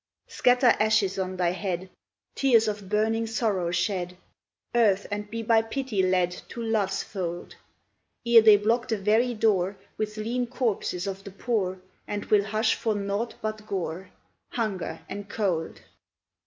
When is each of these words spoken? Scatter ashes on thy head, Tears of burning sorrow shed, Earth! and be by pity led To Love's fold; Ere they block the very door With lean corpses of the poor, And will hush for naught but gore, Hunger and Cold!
Scatter 0.25 0.73
ashes 0.79 1.19
on 1.19 1.37
thy 1.37 1.51
head, 1.51 1.87
Tears 2.33 2.67
of 2.67 2.89
burning 2.89 3.27
sorrow 3.27 3.69
shed, 3.69 4.17
Earth! 4.73 5.05
and 5.11 5.29
be 5.29 5.43
by 5.43 5.61
pity 5.61 6.01
led 6.01 6.31
To 6.49 6.63
Love's 6.63 7.03
fold; 7.03 7.55
Ere 8.25 8.41
they 8.41 8.57
block 8.57 8.87
the 8.87 8.97
very 8.97 9.35
door 9.35 9.77
With 9.97 10.17
lean 10.17 10.47
corpses 10.47 11.05
of 11.05 11.23
the 11.23 11.29
poor, 11.29 11.77
And 12.07 12.25
will 12.25 12.45
hush 12.45 12.73
for 12.73 12.95
naught 12.95 13.35
but 13.43 13.67
gore, 13.67 14.09
Hunger 14.49 15.01
and 15.07 15.29
Cold! 15.29 15.81